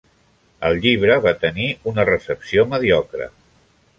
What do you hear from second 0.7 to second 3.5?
llibre va tenir una recepció mediocre.